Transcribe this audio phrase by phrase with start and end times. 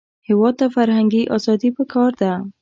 [0.27, 2.31] هېواد ته فرهنګي ازادي پکار ده